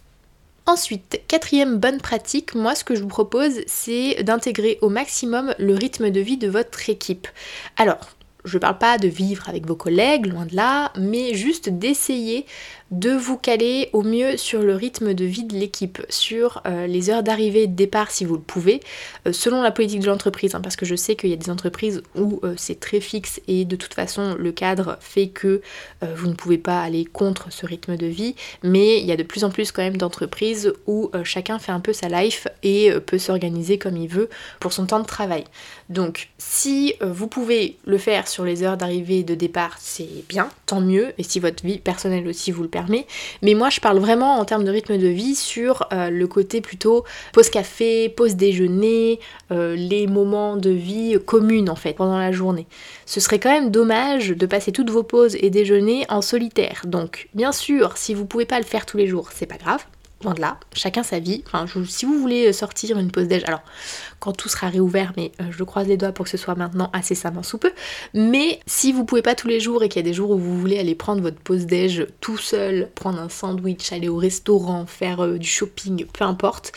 Ensuite, 0.66 1.22
quatrième 1.30 1.78
bonne 1.78 2.02
pratique, 2.02 2.54
moi 2.54 2.75
ce 2.75 2.84
que 2.84 2.94
je 2.94 3.02
vous 3.02 3.08
propose 3.08 3.62
c'est 3.68 4.22
d'intégrer 4.24 4.80
au 4.81 4.90
maximum 4.90 5.56
le 5.60 5.75
rythme 5.75 6.10
de 6.10 6.19
vie 6.19 6.38
de 6.38 6.50
votre 6.50 6.90
équipe. 6.90 7.30
Alors, 7.78 8.18
je 8.48 8.56
ne 8.56 8.62
parle 8.62 8.78
pas 8.78 8.98
de 8.98 9.08
vivre 9.08 9.50
avec 9.50 9.66
vos 9.66 9.75
collègues, 9.75 10.25
loin 10.25 10.46
de 10.46 10.56
là, 10.56 10.92
mais 10.98 11.34
juste 11.34 11.69
d'essayer 11.69 12.46
de 12.92 13.12
vous 13.12 13.38
caler 13.38 13.89
au 13.94 14.01
mieux 14.01 14.38
sur 14.38 14.62
le 14.62 14.75
rythme 14.75 15.13
de 15.13 15.25
vie 15.25 15.44
de 15.44 15.56
l'équipe, 15.56 16.01
sur 16.10 16.62
euh, 16.66 16.88
les 16.88 17.10
heures 17.10 17.24
d'arrivée 17.24 17.63
et 17.63 17.68
de 17.68 17.75
départ 17.75 18.12
si 18.12 18.24
vous 18.24 18.36
le 18.36 18.42
pouvez, 18.42 18.80
euh, 19.28 19.34
selon 19.34 19.62
la 19.62 19.72
politique 19.72 20.00
de 20.00 20.07
l'entreprise, 20.07 20.56
hein, 20.56 20.62
parce 20.62 20.75
que 20.75 20.86
je 20.86 20.95
sais 20.95 21.16
qu'il 21.16 21.30
y 21.30 21.34
a 21.34 21.38
des 21.38 21.50
entreprises 21.50 22.01
où 22.16 22.39
euh, 22.44 22.54
c'est 22.56 22.80
très 22.80 23.01
fixe 23.01 23.42
et 23.48 23.66
de 23.66 23.75
toute 23.75 23.94
façon 23.94 24.36
le 24.38 24.51
cadre 24.51 24.98
fait 25.01 25.28
que 25.28 25.62
vous 26.01 26.28
ne 26.28 26.34
pouvez 26.34 26.57
pas 26.57 26.81
aller 26.81 27.06
contre 27.06 27.51
ce 27.51 27.66
rythme 27.66 27.98
de 27.98 28.06
vie, 28.06 28.36
mais 28.63 29.00
il 29.00 29.06
y 29.06 29.12
a 29.12 29.16
de 29.16 29.24
plus 29.24 29.44
en 29.44 29.50
plus 29.50 29.72
quand 29.72 29.81
même 29.81 29.98
d'entreprises 29.98 30.74
où 30.86 31.12
chacun 31.24 31.60
fait 31.60 31.72
un 31.72 31.80
peu 31.80 31.94
sa 31.94 32.07
life 32.07 32.48
et 32.63 32.92
peut 33.06 33.18
s'organiser 33.18 33.78
comme 33.78 33.98
il 33.98 34.07
veut 34.07 34.30
pour 34.60 34.74
son 34.74 34.86
temps 34.86 35.00
de 35.00 35.06
travail. 35.06 35.44
Donc 35.90 36.30
si 36.38 36.94
vous 37.01 37.28
pouvez 37.28 37.78
le 37.86 37.98
faire 37.98 38.28
sur 38.28 38.45
les 38.45 38.63
heures 38.63 38.78
d'arrivée 38.78 39.19
et 39.19 39.24
de 39.24 39.36
départ, 39.36 39.75
c'est 39.80 40.24
bien, 40.30 40.50
tant 40.66 40.81
mieux, 40.81 41.13
et 41.18 41.24
si 41.24 41.40
votre 41.40 41.66
vie 41.66 41.80
personnelle 41.80 42.28
aussi 42.28 42.51
vous 42.51 42.63
le 42.63 42.69
mais 43.42 43.54
moi, 43.54 43.70
je 43.70 43.80
parle 43.80 44.00
vraiment 44.00 44.40
en 44.40 44.46
termes 44.46 44.64
de 44.64 44.72
rythme 44.72 44.98
de 44.98 45.08
vie 45.08 45.36
sur 45.36 45.88
euh, 45.92 46.10
le 46.10 46.28
côté 46.28 46.62
plutôt 46.62 47.04
pause 47.34 47.50
café, 47.50 48.10
pause 48.10 48.36
déjeuner, 48.36 49.20
euh, 49.52 49.76
les 49.76 50.08
moments 50.08 50.58
de 50.58 50.70
vie 50.70 51.18
communes 51.26 51.70
en 51.70 51.76
fait 51.76 51.94
pendant 51.94 52.18
la 52.18 52.32
journée. 52.32 52.68
Ce 53.06 53.20
serait 53.20 53.40
quand 53.40 53.52
même 53.52 53.72
dommage 53.72 54.30
de 54.30 54.46
passer 54.46 54.72
toutes 54.72 54.90
vos 54.90 55.04
pauses 55.04 55.36
et 55.40 55.50
déjeuners 55.50 56.06
en 56.10 56.22
solitaire. 56.22 56.81
Donc, 56.86 57.30
bien 57.34 57.52
sûr, 57.52 57.98
si 57.98 58.14
vous 58.14 58.26
pouvez 58.26 58.46
pas 58.46 58.60
le 58.60 58.66
faire 58.66 58.86
tous 58.86 58.98
les 58.98 59.07
jours, 59.07 59.30
c'est 59.34 59.46
pas 59.46 59.57
grave. 59.57 59.86
Loin 60.24 60.33
de 60.33 60.42
là, 60.42 60.59
chacun 60.74 61.04
sa 61.04 61.19
vie. 61.19 61.44
Si 61.88 62.06
vous 62.06 62.19
voulez 62.19 62.52
sortir 62.52 62.97
une 62.97 63.12
pause 63.12 63.28
déj, 63.28 63.44
alors 63.45 63.62
quand 64.19 64.33
tout 64.33 64.50
sera 64.50 64.68
réouvert, 64.68 65.14
mais 65.16 65.31
euh, 65.42 65.45
je 65.52 65.64
croise 65.64 65.88
les 65.88 65.95
doigts 65.95 66.12
pour 66.12 66.26
que 66.26 66.31
ce 66.31 66.38
soit 66.38 66.56
maintenant 66.56 66.90
assez 66.92 67.14
incessamment 67.14 67.44
sous 67.44 67.59
peu. 67.59 67.71
Mais 68.16 68.59
si 68.66 68.92
vous 68.92 69.06
pouvez 69.06 69.21
pas 69.21 69.36
tous 69.36 69.47
les 69.47 69.59
jours 69.59 69.83
et 69.83 69.90
qu'il 69.90 70.02
y 70.02 70.06
a 70.06 70.09
des 70.09 70.14
jours 70.14 70.31
où 70.31 70.38
vous 70.38 70.59
voulez 70.59 70.80
aller 70.80 70.95
prendre 70.95 71.21
votre 71.21 71.40
pause 71.40 71.68
déj 71.68 72.07
tout 72.19 72.38
seul, 72.38 72.90
prendre 72.95 73.19
un 73.19 73.30
sandwich, 73.30 73.92
aller 73.92 74.09
au 74.09 74.18
restaurant, 74.18 74.88
faire 74.88 75.24
euh, 75.24 75.38
du 75.38 75.47
shopping, 75.47 76.06
peu 76.06 76.26
importe, 76.26 76.71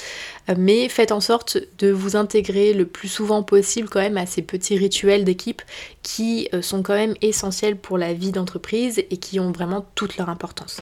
euh, 0.50 0.54
mais 0.58 0.90
faites 0.90 1.12
en 1.12 1.20
sorte 1.20 1.56
de 1.78 1.90
vous 1.90 2.16
intégrer 2.16 2.74
le 2.74 2.84
plus 2.84 3.08
souvent 3.08 3.42
possible 3.42 3.88
quand 3.88 4.00
même 4.00 4.18
à 4.18 4.26
ces 4.26 4.42
petits 4.42 4.76
rituels 4.76 5.24
d'équipe 5.24 5.62
qui 6.02 6.48
sont 6.62 6.82
quand 6.82 6.94
même 6.94 7.14
essentiels 7.22 7.76
pour 7.76 7.98
la 7.98 8.12
vie 8.12 8.32
d'entreprise 8.32 8.98
et 8.98 9.16
qui 9.16 9.40
ont 9.40 9.52
vraiment 9.52 9.86
toute 9.94 10.16
leur 10.16 10.28
importance. 10.28 10.80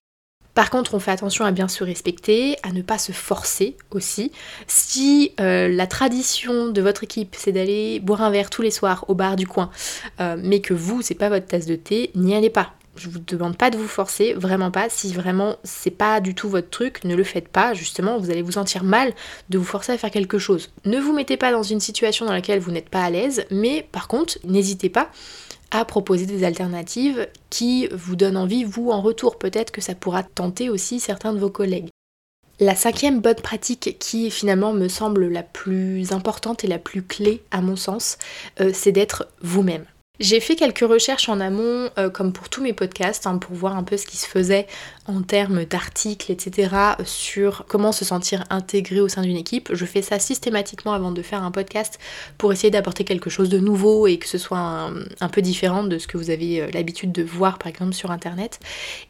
Par 0.59 0.71
contre, 0.71 0.95
on 0.95 0.99
fait 0.99 1.13
attention 1.13 1.45
à 1.45 1.53
bien 1.53 1.69
se 1.69 1.85
respecter, 1.85 2.57
à 2.65 2.73
ne 2.73 2.83
pas 2.83 2.99
se 2.99 3.13
forcer 3.13 3.77
aussi. 3.93 4.33
Si 4.67 5.31
euh, 5.39 5.69
la 5.69 5.87
tradition 5.87 6.67
de 6.71 6.83
votre 6.83 7.05
équipe, 7.05 7.37
c'est 7.39 7.53
d'aller 7.53 8.01
boire 8.01 8.23
un 8.23 8.31
verre 8.31 8.51
tous 8.51 8.63
les 8.63 8.73
soirs 8.73 9.05
au 9.07 9.15
bar 9.15 9.37
du 9.37 9.47
coin, 9.47 9.71
euh, 10.19 10.37
mais 10.43 10.59
que 10.59 10.75
vous, 10.75 11.01
c'est 11.01 11.15
pas 11.15 11.29
votre 11.29 11.47
tasse 11.47 11.67
de 11.67 11.77
thé, 11.77 12.11
n'y 12.17 12.35
allez 12.35 12.51
pas. 12.51 12.73
Je 12.97 13.09
vous 13.09 13.21
demande 13.21 13.57
pas 13.57 13.71
de 13.71 13.79
vous 13.79 13.87
forcer, 13.87 14.35
vraiment 14.35 14.73
pas. 14.73 14.89
Si 14.89 15.15
vraiment 15.15 15.55
c'est 15.63 15.93
pas 15.93 16.21
du 16.21 16.35
tout 16.35 16.49
votre 16.49 16.71
truc, 16.71 17.05
ne 17.05 17.15
le 17.15 17.23
faites 17.23 17.47
pas. 17.47 17.73
Justement, 17.73 18.19
vous 18.19 18.31
allez 18.31 18.43
vous 18.43 18.51
sentir 18.51 18.83
mal 18.83 19.13
de 19.51 19.59
vous 19.59 19.65
forcer 19.65 19.93
à 19.93 19.97
faire 19.97 20.11
quelque 20.11 20.41
chose. 20.41 20.71
Ne 20.85 20.99
vous 20.99 21.13
mettez 21.13 21.37
pas 21.37 21.53
dans 21.53 21.63
une 21.63 21.79
situation 21.79 22.27
dans 22.27 22.33
laquelle 22.33 22.59
vous 22.59 22.73
n'êtes 22.73 22.89
pas 22.89 23.05
à 23.05 23.11
l'aise, 23.11 23.45
mais 23.53 23.87
par 23.93 24.09
contre, 24.09 24.39
n'hésitez 24.43 24.89
pas 24.89 25.09
à 25.71 25.85
proposer 25.85 26.27
des 26.27 26.45
alternatives 26.45 27.29
qui 27.51 27.89
vous 27.89 28.17
donnent 28.17 28.37
envie, 28.37 28.65
vous, 28.65 28.91
en 28.91 29.01
retour. 29.01 29.39
Peut-être 29.39 29.71
que 29.71 29.81
ça 29.81 29.95
pourra 29.95 30.23
tenter 30.23 30.71
aussi 30.71 31.01
certains 31.01 31.33
de 31.33 31.39
vos 31.39 31.51
collègues. 31.51 31.91
La 32.61 32.75
cinquième 32.75 33.21
bonne 33.21 33.37
pratique 33.37 33.97
qui 34.01 34.31
finalement 34.31 34.73
me 34.73 34.89
semble 34.89 35.29
la 35.29 35.45
plus 35.45 36.13
importante 36.13 36.65
et 36.65 36.69
la 36.69 36.79
plus 36.79 37.03
clé 37.03 37.43
à 37.53 37.61
mon 37.61 37.77
sens, 37.77 38.19
euh, 38.61 38.73
c'est 38.75 38.91
d'être 38.91 39.29
vous-même. 39.43 39.85
J'ai 40.21 40.41
fait 40.41 40.57
quelques 40.57 40.81
recherches 40.81 41.29
en 41.29 41.39
amont, 41.39 41.91
euh, 41.97 42.11
comme 42.11 42.33
pour 42.33 42.49
tous 42.49 42.61
mes 42.61 42.73
podcasts, 42.73 43.29
hein, 43.29 43.39
pour 43.39 43.55
voir 43.55 43.77
un 43.77 43.85
peu 43.85 43.97
ce 43.97 44.05
qui 44.05 44.17
se 44.17 44.27
faisait 44.27 44.67
en 45.07 45.23
termes 45.23 45.65
d'articles, 45.65 46.33
etc., 46.33 46.75
sur 47.05 47.67
comment 47.69 47.93
se 47.93 48.05
sentir 48.05 48.45
intégré 48.51 49.01
au 49.01 49.07
sein 49.07 49.23
d'une 49.23 49.37
équipe. 49.37 49.71
Je 49.73 49.85
fais 49.85 50.03
ça 50.03 50.19
systématiquement 50.19 50.93
avant 50.93 51.13
de 51.13 51.23
faire 51.23 51.45
un 51.45 51.53
podcast 51.53 52.01
pour 52.37 52.53
essayer 52.53 52.73
d'apporter 52.73 53.05
quelque 53.05 53.31
chose 53.31 53.49
de 53.49 53.61
nouveau 53.61 54.09
et 54.09 54.19
que 54.19 54.27
ce 54.27 54.39
soit 54.39 54.91
un, 55.21 55.29
peu 55.29 55.41
différent 55.41 55.85
de 55.85 55.99
ce 55.99 56.09
que 56.09 56.17
vous 56.17 56.31
avez 56.31 56.63
euh, 56.63 56.71
l'habitude 56.73 57.13
de 57.13 57.23
voir, 57.23 57.59
par 57.59 57.69
exemple, 57.69 57.93
sur 57.93 58.11
Internet. 58.11 58.59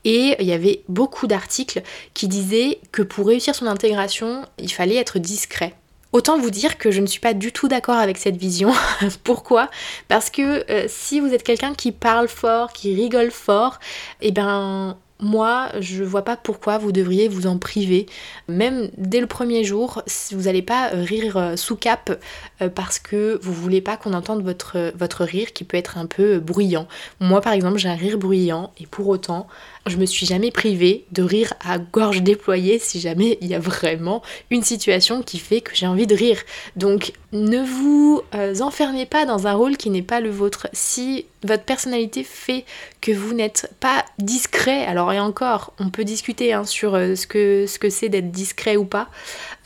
Et 0.05 0.37
il 0.41 0.47
y 0.47 0.53
avait 0.53 0.83
beaucoup 0.88 1.27
d'articles 1.27 1.83
qui 2.12 2.29
disaient 2.29 2.81
que 2.93 3.00
pour 3.00 3.29
réussir 3.29 3.55
son 3.55 3.67
intégration, 3.67 4.45
il 4.59 4.71
fallait 4.71 4.97
être 4.97 5.19
discret. 5.19 5.75
Autant 6.12 6.38
vous 6.38 6.50
dire 6.50 6.79
que 6.79 6.91
je 6.91 7.00
ne 7.00 7.07
suis 7.07 7.21
pas 7.21 7.35
du 7.35 7.53
tout 7.53 7.69
d'accord 7.69 7.97
avec 7.97 8.17
cette 8.17 8.37
vision. 8.37 8.73
Pourquoi? 9.25 9.71
Parce 10.09 10.31
que 10.31 10.71
euh, 10.71 10.87
si 10.88 11.21
vous 11.21 11.35
êtes 11.35 11.43
quelqu'un 11.43 11.75
qui 11.75 11.93
parle 11.93 12.29
fort, 12.29 12.73
qui 12.73 12.95
rigole 12.95 13.31
fort, 13.31 13.79
eh 14.23 14.33
ben 14.33 14.97
moi, 15.21 15.71
je 15.81 16.05
vois 16.05 16.23
pas 16.23 16.37
pourquoi 16.37 16.79
vous 16.79 16.93
devriez 16.93 17.29
vous 17.29 17.47
en 17.47 17.59
priver. 17.59 18.07
Même 18.47 18.91
dès 18.97 19.21
le 19.21 19.27
premier 19.27 19.65
jour, 19.65 20.03
vous 20.31 20.43
n'allez 20.43 20.63
pas 20.63 20.89
rire 20.93 21.37
euh, 21.37 21.57
sous 21.57 21.77
cap 21.77 22.19
euh, 22.63 22.69
parce 22.69 22.99
que 22.99 23.39
vous 23.43 23.53
voulez 23.53 23.81
pas 23.81 23.97
qu'on 23.97 24.13
entende 24.13 24.43
votre, 24.43 24.93
votre 24.97 25.25
rire 25.25 25.53
qui 25.53 25.65
peut 25.65 25.77
être 25.77 25.99
un 25.99 26.07
peu 26.07 26.39
bruyant. 26.39 26.87
Moi, 27.21 27.41
par 27.41 27.53
exemple, 27.53 27.79
j'ai 27.79 27.89
un 27.89 27.97
rire 27.97 28.19
bruyant 28.19 28.73
et 28.79 28.87
pour 28.87 29.09
autant, 29.09 29.49
je 29.87 29.97
me 29.97 30.07
suis 30.07 30.27
jamais 30.27 30.51
privée 30.51 31.05
de 31.13 31.23
rire 31.23 31.53
à 31.65 31.79
gorge 31.79 32.23
déployée 32.23 32.79
si 32.79 33.01
jamais 33.01 33.39
il 33.41 33.49
y 33.49 33.55
a 33.55 33.59
vraiment 33.59 34.23
une 34.51 34.63
situation 34.63 35.23
qui 35.23 35.39
fait 35.39 35.61
que 35.61 35.75
j'ai 35.75 35.87
envie 35.87 36.07
de 36.07 36.15
rire. 36.15 36.39
Donc 36.77 37.13
ne 37.32 37.62
vous 37.62 38.23
euh, 38.35 38.58
enfermez 38.61 39.04
pas 39.04 39.26
dans 39.26 39.47
un 39.47 39.52
rôle 39.52 39.76
qui 39.76 39.90
n'est 39.90 40.02
pas 40.02 40.20
le 40.20 40.30
vôtre. 40.30 40.66
Si 40.73 41.26
votre 41.44 41.64
personnalité 41.64 42.25
fait 42.25 42.64
que 43.02 43.12
vous 43.12 43.35
n'êtes 43.35 43.70
pas 43.80 44.04
discret, 44.18 44.87
alors 44.87 45.12
et 45.12 45.20
encore, 45.20 45.75
on 45.78 45.90
peut 45.90 46.04
discuter 46.04 46.54
hein, 46.54 46.64
sur 46.64 46.94
euh, 46.94 47.14
ce 47.16 47.26
que 47.26 47.66
ce 47.66 47.78
que 47.78 47.90
c'est 47.90 48.08
d'être 48.08 48.30
discret 48.30 48.76
ou 48.76 48.87
pas, 48.87 49.08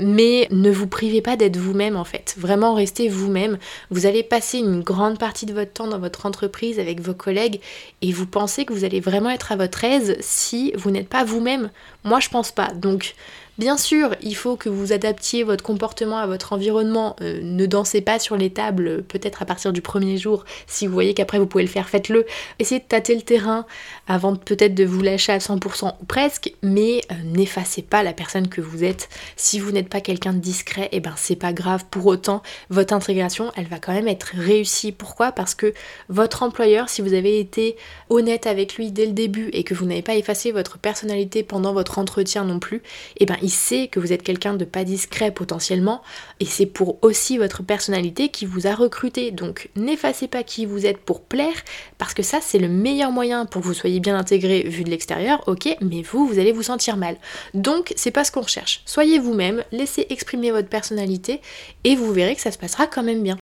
mais 0.01 0.49
ne 0.51 0.73
vous 0.73 0.89
privez 0.89 1.23
pas 1.23 1.37
d'être 1.37 1.57
vous-même 1.57 1.97
en 1.97 2.05
fait. 2.05 2.35
Vraiment 2.37 2.75
restez 2.75 3.09
vous-même. 3.09 3.59
Vous 3.91 4.07
allez 4.07 4.25
passer 4.25 4.59
une 4.59 4.81
grande 4.81 5.19
partie 5.19 5.47
de 5.47 5.55
votre 5.55 5.73
temps 5.73 5.87
dans 5.87 6.01
votre 6.01 6.27
entreprise 6.27 6.81
avec 6.81 7.01
vos 7.01 7.15
collègues 7.15 7.61
et 8.01 8.13
vous 8.13 8.27
pensez 8.27 8.65
que 8.65 8.73
vous 8.73 8.85
allez 8.85 9.01
vraiment 9.01 9.31
être 9.31 9.53
à 9.53 9.57
votre 9.57 9.85
aise 9.85 10.17
si 10.21 10.73
vous 10.77 10.91
n'êtes 10.91 11.09
pas 11.09 11.23
vous-même. 11.23 11.71
Moi 12.03 12.19
je 12.19 12.29
pense 12.29 12.51
pas. 12.51 12.73
Donc 12.75 13.15
Bien 13.59 13.77
sûr, 13.77 14.17
il 14.23 14.35
faut 14.35 14.57
que 14.57 14.71
vous 14.71 14.95
adaptiez 14.95 15.43
votre 15.43 15.63
comportement 15.63 16.17
à 16.17 16.27
votre 16.27 16.55
environnement. 16.55 17.17
Euh, 17.21 17.39
ne 17.43 17.67
dansez 17.67 18.01
pas 18.01 18.19
sur 18.19 18.39
les 18.39 18.49
tables, 18.49 18.89
euh, 18.89 19.03
peut-être 19.07 19.43
à 19.43 19.45
partir 19.45 19.75
du 19.75 19.83
premier 19.83 20.17
jour. 20.17 20.47
Si 20.67 20.87
vous 20.87 20.95
voyez 20.95 21.13
qu'après 21.13 21.39
vous 21.39 21.47
pouvez 21.47 21.63
le 21.63 21.69
faire, 21.69 21.87
faites-le. 21.87 22.25
Essayez 22.59 22.81
de 22.81 22.87
tâter 22.87 23.15
le 23.15 23.21
terrain 23.21 23.67
avant 24.09 24.35
peut-être 24.37 24.75
de 24.75 24.87
vous 24.87 25.03
lâcher 25.03 25.33
à 25.33 25.39
100% 25.39 25.97
ou 26.01 26.05
presque, 26.07 26.55
mais 26.63 27.03
euh, 27.11 27.15
n'effacez 27.27 27.83
pas 27.83 28.03
la 28.03 28.15
personne 28.15 28.49
que 28.49 28.63
vous 28.63 28.85
êtes. 28.85 29.11
Si 29.37 29.61
vous 29.61 29.71
n'êtes 29.71 29.91
pas 29.91 30.01
quelqu'un 30.01 30.33
de 30.33 30.39
discret, 30.39 30.85
et 30.87 30.97
eh 30.97 31.01
ben 31.01 31.13
c'est 31.19 31.37
pas 31.37 31.53
grave. 31.53 31.85
Pour 31.91 32.07
autant, 32.07 32.43
votre 32.71 32.95
intégration, 32.95 33.53
elle 33.57 33.67
va 33.67 33.79
quand 33.79 33.93
même 33.93 34.09
être 34.09 34.33
réussie. 34.35 34.93
Pourquoi? 34.93 35.31
Parce 35.31 35.55
que 35.55 35.75
votre 36.09 36.43
employeur, 36.43 36.89
si 36.89 37.03
vous 37.03 37.13
avez 37.13 37.39
été 37.39 37.77
honnête 38.09 38.47
avec 38.47 38.77
lui 38.77 38.93
dès 38.93 39.05
le 39.05 39.13
début 39.13 39.51
et 39.53 39.63
que 39.63 39.75
vous 39.75 39.85
n'avez 39.85 40.01
pas 40.01 40.17
effacé 40.17 40.53
votre 40.53 40.79
personnalité 40.79 41.43
pendant 41.43 41.75
votre 41.75 41.99
entretien 41.99 42.45
non 42.45 42.59
plus, 42.59 42.79
et 43.19 43.25
eh 43.25 43.27
ben 43.27 43.37
il 43.43 43.51
sait 43.51 43.89
que 43.89 44.01
vous 44.01 44.13
êtes 44.13 44.23
quelqu'un 44.23 44.55
de 44.55 44.65
pas 44.65 44.85
discret 44.85 45.31
potentiellement, 45.31 46.03
et 46.41 46.45
c'est 46.45 46.67
pour 46.67 46.99
aussi 47.03 47.39
votre 47.39 47.63
personnalité 47.63 48.29
qui 48.29 48.47
vous 48.47 48.67
a 48.67 48.75
recruté. 48.75 49.31
Donc 49.31 49.69
n'effacez 49.77 50.29
pas 50.29 50.43
qui 50.43 50.67
vous 50.67 50.87
êtes 50.87 50.99
pour 50.99 51.23
plaire, 51.23 51.65
parce 51.99 52.15
que 52.15 52.23
ça 52.23 52.39
c'est 52.41 52.59
le 52.59 52.69
meilleur 52.69 53.13
moyen 53.13 53.45
pour 53.47 53.63
que 53.63 53.67
vous 53.67 53.75
soyez 53.75 54.01
bien 54.01 54.17
intégré 54.17 54.63
vu 54.63 54.85
de 54.85 54.91
l'extérieur, 54.91 55.43
ok, 55.47 55.77
mais 55.81 56.03
vous, 56.03 56.27
vous 56.27 56.39
allez 56.39 56.53
vous 56.53 56.63
sentir 56.63 56.97
mal. 56.97 57.17
Donc 57.55 57.93
c'est 57.97 58.11
pas 58.11 58.25
ce 58.25 58.33
qu'on 58.33 58.43
recherche. 58.43 58.83
Soyez 58.87 59.19
vous-même, 59.19 59.65
laissez 59.73 60.07
exprimer 60.11 60.51
votre 60.51 60.69
personnalité, 60.69 61.41
et 61.85 61.97
vous 61.97 62.13
verrez 62.13 62.35
que 62.35 62.41
ça 62.41 62.53
se 62.53 62.59
passera 62.59 62.87
quand 62.87 63.03
même 63.03 63.23
bien. 63.23 63.37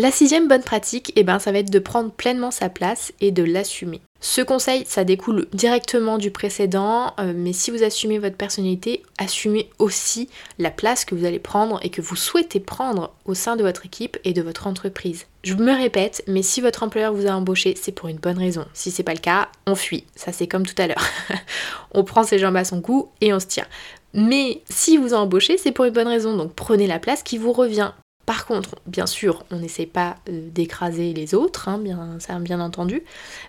La 0.00 0.12
sixième 0.12 0.46
bonne 0.46 0.62
pratique, 0.62 1.12
eh 1.16 1.24
ben, 1.24 1.40
ça 1.40 1.50
va 1.50 1.58
être 1.58 1.72
de 1.72 1.78
prendre 1.80 2.12
pleinement 2.12 2.52
sa 2.52 2.68
place 2.68 3.12
et 3.20 3.32
de 3.32 3.42
l'assumer. 3.42 4.00
Ce 4.20 4.40
conseil, 4.40 4.84
ça 4.86 5.02
découle 5.02 5.48
directement 5.52 6.18
du 6.18 6.30
précédent, 6.30 7.14
euh, 7.18 7.32
mais 7.34 7.52
si 7.52 7.72
vous 7.72 7.82
assumez 7.82 8.20
votre 8.20 8.36
personnalité, 8.36 9.02
assumez 9.18 9.68
aussi 9.80 10.28
la 10.60 10.70
place 10.70 11.04
que 11.04 11.16
vous 11.16 11.24
allez 11.24 11.40
prendre 11.40 11.80
et 11.82 11.90
que 11.90 12.00
vous 12.00 12.14
souhaitez 12.14 12.60
prendre 12.60 13.12
au 13.24 13.34
sein 13.34 13.56
de 13.56 13.64
votre 13.64 13.86
équipe 13.86 14.16
et 14.22 14.32
de 14.32 14.40
votre 14.40 14.68
entreprise. 14.68 15.26
Je 15.42 15.54
me 15.54 15.72
répète, 15.72 16.22
mais 16.28 16.42
si 16.42 16.60
votre 16.60 16.84
employeur 16.84 17.12
vous 17.12 17.26
a 17.26 17.32
embauché, 17.32 17.74
c'est 17.76 17.90
pour 17.90 18.06
une 18.08 18.18
bonne 18.18 18.38
raison. 18.38 18.66
Si 18.74 18.92
c'est 18.92 19.02
pas 19.02 19.14
le 19.14 19.18
cas, 19.18 19.48
on 19.66 19.74
fuit. 19.74 20.04
Ça 20.14 20.30
c'est 20.30 20.46
comme 20.46 20.64
tout 20.64 20.80
à 20.80 20.86
l'heure. 20.86 21.04
on 21.92 22.04
prend 22.04 22.22
ses 22.22 22.38
jambes 22.38 22.56
à 22.56 22.64
son 22.64 22.80
cou 22.80 23.08
et 23.20 23.34
on 23.34 23.40
se 23.40 23.46
tient. 23.46 23.66
Mais 24.14 24.62
si 24.70 24.96
vous 24.96 25.12
a 25.12 25.18
embauché, 25.18 25.58
c'est 25.58 25.72
pour 25.72 25.86
une 25.86 25.92
bonne 25.92 26.06
raison. 26.06 26.36
Donc 26.36 26.54
prenez 26.54 26.86
la 26.86 27.00
place 27.00 27.24
qui 27.24 27.36
vous 27.36 27.52
revient. 27.52 27.90
Par 28.28 28.44
contre, 28.44 28.76
bien 28.84 29.06
sûr, 29.06 29.46
on 29.50 29.56
n'essaie 29.56 29.86
pas 29.86 30.16
euh, 30.28 30.50
d'écraser 30.50 31.14
les 31.14 31.34
autres, 31.34 31.66
hein, 31.66 31.78
bien, 31.78 32.60
entendu, 32.60 33.02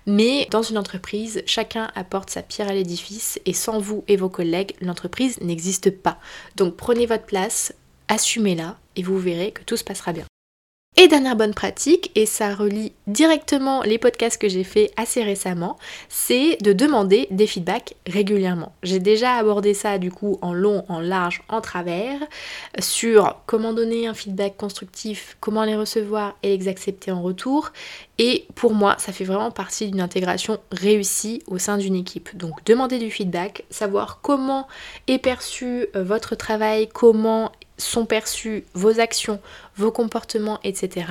mais 0.06 0.48
dans 0.52 0.62
une 0.62 0.78
entreprise, 0.78 1.44
chacun 1.46 1.92
apporte 1.96 2.30
sa 2.30 2.44
pierre 2.44 2.70
à 2.70 2.74
l'édifice 2.74 3.42
et 3.46 3.52
sans 3.52 3.80
vous 3.80 4.06
et 4.08 4.16
vos 4.16 4.30
collègues, 4.30 4.78
l'entreprise 4.80 5.38
n'existe 5.42 5.92
pas. 5.92 6.18
Donc 6.56 6.78
prenez 6.78 7.08
votre 7.08 7.26
place, 7.26 7.74
assumez-la 8.08 8.78
et 8.96 9.04
vous 9.04 9.18
verrez 9.18 9.52
que 9.52 9.64
tout 9.64 9.76
se 9.76 9.84
passera 9.84 10.14
bien. 10.14 10.24
Et 11.02 11.08
dernière 11.08 11.38
bonne 11.38 11.54
pratique, 11.54 12.12
et 12.16 12.26
ça 12.26 12.54
relie 12.54 12.92
directement 13.08 13.84
les 13.84 13.98
podcasts 13.98 14.38
que 14.38 14.50
j'ai 14.50 14.66
fait 14.66 14.92
assez 14.98 15.24
récemment, 15.24 15.78
c'est 16.10 16.58
de 16.62 16.74
demander 16.74 17.30
des 17.32 17.48
feedbacks 17.48 17.96
régulièrement. 18.06 18.74
J'ai 18.84 19.00
déjà 19.00 19.36
abordé 19.36 19.74
ça 19.74 19.98
du 19.98 20.12
coup 20.12 20.38
en 20.42 20.52
long, 20.52 20.84
en 20.90 21.00
large, 21.00 21.42
en 21.48 21.62
travers, 21.62 22.20
sur 22.80 23.38
comment 23.46 23.72
donner 23.72 24.08
un 24.08 24.14
feedback 24.14 24.58
constructif, 24.58 25.38
comment 25.40 25.64
les 25.64 25.78
recevoir 25.78 26.36
et 26.44 26.58
les 26.58 26.68
accepter 26.68 27.14
en 27.14 27.22
retour. 27.22 27.72
Et 28.18 28.46
pour 28.54 28.74
moi, 28.74 28.98
ça 29.00 29.14
fait 29.14 29.24
vraiment 29.24 29.52
partie 29.52 29.88
d'une 29.88 30.02
intégration 30.02 30.58
réussie 30.74 31.42
au 31.48 31.60
sein 31.60 31.78
d'une 31.78 31.96
équipe. 31.96 32.36
Donc 32.36 32.66
demander 32.66 33.00
du 33.00 33.10
feedback, 33.10 33.64
savoir 33.70 34.20
comment 34.22 34.68
est 35.08 35.20
perçu 35.20 35.88
euh, 35.96 36.04
votre 36.04 36.36
travail, 36.36 36.90
comment 36.90 37.54
sont 37.80 38.06
perçus 38.06 38.66
vos 38.74 39.00
actions, 39.00 39.40
vos 39.76 39.92
comportements, 39.92 40.60
etc. 40.64 41.08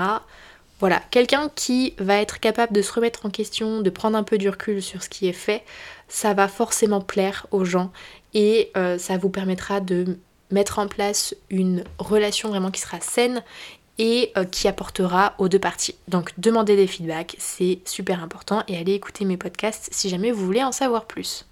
Voilà, 0.81 1.03
quelqu'un 1.11 1.51
qui 1.55 1.95
va 1.99 2.21
être 2.21 2.39
capable 2.39 2.73
de 2.73 2.83
se 2.83 2.93
remettre 2.93 3.27
en 3.27 3.31
question, 3.31 3.81
de 3.81 3.91
prendre 3.91 4.17
un 4.17 4.23
peu 4.23 4.39
du 4.39 4.49
recul 4.49 4.81
sur 4.81 5.03
ce 5.03 5.09
qui 5.09 5.27
est 5.27 5.33
fait, 5.33 5.65
ça 6.07 6.35
va 6.35 6.47
forcément 6.47 7.01
plaire 7.01 7.47
aux 7.51 7.65
gens 7.65 7.91
et 8.33 8.71
euh, 8.77 8.97
ça 8.97 9.19
vous 9.19 9.29
permettra 9.29 9.81
de 9.81 10.19
mettre 10.51 10.79
en 10.79 10.87
place 10.87 11.35
une 11.51 11.83
relation 11.99 12.49
vraiment 12.49 12.71
qui 12.71 12.81
sera 12.81 13.01
saine 13.01 13.43
et 13.99 14.31
euh, 14.37 14.45
qui 14.45 14.69
apportera 14.69 15.35
aux 15.39 15.49
deux 15.49 15.59
parties. 15.59 15.97
Donc 16.07 16.33
demandez 16.39 16.77
des 16.77 16.87
feedbacks, 16.87 17.35
c'est 17.39 17.81
super 17.85 18.23
important 18.23 18.63
et 18.69 18.77
allez 18.77 18.93
écouter 18.93 19.25
mes 19.25 19.37
podcasts 19.37 19.89
si 19.91 20.09
jamais 20.09 20.31
vous 20.31 20.47
voulez 20.47 20.63
en 20.63 20.73
savoir 20.73 21.07
plus. 21.07 21.48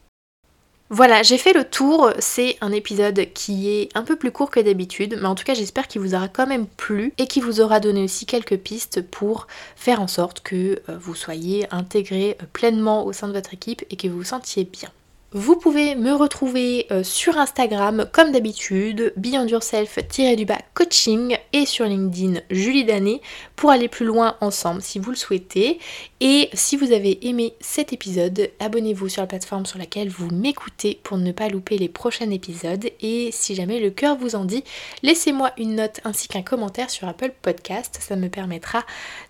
Voilà, 0.88 1.25
j'ai 1.25 1.37
fait 1.37 1.52
le 1.52 1.64
tour, 1.64 2.12
c'est 2.21 2.57
un 2.61 2.71
épisode 2.71 3.33
qui 3.35 3.69
est 3.71 3.88
un 3.97 4.02
peu 4.05 4.14
plus 4.14 4.31
court 4.31 4.52
que 4.52 4.61
d'habitude, 4.61 5.19
mais 5.21 5.26
en 5.26 5.35
tout 5.35 5.43
cas 5.43 5.55
j'espère 5.55 5.88
qu'il 5.88 6.00
vous 6.00 6.14
aura 6.14 6.28
quand 6.28 6.47
même 6.47 6.69
plu 6.69 7.12
et 7.19 7.26
qu'il 7.26 7.43
vous 7.43 7.61
aura 7.61 7.81
donné 7.81 8.05
aussi 8.05 8.25
quelques 8.25 8.57
pistes 8.57 9.02
pour 9.02 9.49
faire 9.75 10.00
en 10.00 10.07
sorte 10.07 10.43
que 10.43 10.81
euh, 10.88 10.97
vous 10.97 11.16
soyez 11.16 11.66
intégré 11.75 12.37
euh, 12.40 12.45
pleinement 12.52 13.05
au 13.05 13.12
sein 13.12 13.26
de 13.26 13.33
votre 13.33 13.52
équipe 13.52 13.85
et 13.90 13.97
que 13.97 14.07
vous 14.07 14.19
vous 14.19 14.25
sentiez 14.25 14.62
bien. 14.62 14.90
Vous 15.33 15.56
pouvez 15.56 15.97
me 15.97 16.12
retrouver 16.12 16.87
euh, 16.92 17.02
sur 17.02 17.37
Instagram 17.37 18.06
comme 18.12 18.30
d'habitude, 18.30 19.12
Beyond 19.16 19.49
Yourself-du-bas 19.49 20.61
coaching 20.73 21.37
et 21.52 21.66
sur 21.66 21.85
LinkedIn 21.85 22.40
Julie 22.49 22.85
Danet 22.85 23.21
pour 23.56 23.71
aller 23.71 23.88
plus 23.88 24.06
loin 24.06 24.37
ensemble 24.40 24.83
si 24.83 25.00
vous 25.00 25.11
le 25.11 25.16
souhaitez. 25.16 25.80
Et 26.21 26.49
si 26.52 26.76
vous 26.76 26.92
avez 26.92 27.26
aimé 27.26 27.54
cet 27.61 27.92
épisode, 27.92 28.50
abonnez-vous 28.61 29.09
sur 29.09 29.23
la 29.23 29.26
plateforme 29.26 29.66
sur 29.66 29.80
laquelle 29.80 30.09
vous 30.11 30.30
m'écoutez 30.30 31.00
pour 31.02 31.18
ne 31.18 31.33
pas 31.33 31.49
louper 31.49 31.76
les 31.76 31.88
prochains 31.88 32.30
épisodes. 32.30 32.88
Et 33.00 33.30
si 33.33 33.56
jamais 33.56 33.80
le 33.80 33.90
cœur 33.90 34.16
vous 34.16 34.37
en 34.37 34.45
dit, 34.45 34.62
laissez-moi 35.02 35.50
une 35.59 35.75
note 35.75 36.00
ainsi 36.04 36.28
qu'un 36.28 36.42
commentaire 36.42 36.88
sur 36.88 37.09
Apple 37.09 37.33
Podcast. 37.42 37.99
Ça 38.00 38.14
me 38.14 38.28
permettra 38.28 38.85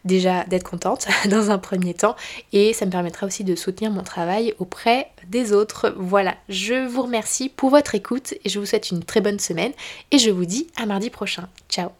déjà 0.05 0.45
d'être 0.45 0.69
contente 0.69 1.09
dans 1.31 1.51
un 1.51 1.59
premier 1.59 1.95
temps 1.95 2.17
et 2.53 2.75
ça 2.75 2.85
me 2.85 2.91
permettra 2.91 3.27
aussi 3.27 3.45
de 3.45 3.57
soutenir 3.57 3.91
mon 3.91 4.03
travail 4.03 4.55
auprès 4.59 5.09
des 5.29 5.55
Voilà, 5.97 6.37
je 6.49 6.87
vous 6.87 7.03
remercie 7.03 7.49
pour 7.49 7.71
votre 7.71 7.95
écoute 7.95 8.35
et 8.45 8.49
je 8.49 8.59
vous 8.59 8.67
souhaite 8.67 8.91
une 8.91 9.05
très 9.05 9.21
bonne 9.21 9.39
semaine 9.39 9.73
et 10.11 10.19
je 10.19 10.31
vous 10.31 10.45
dis 10.45 10.69
à 10.77 10.87
mardi 10.87 11.11
prochain. 11.11 11.49
Ciao 11.69 11.91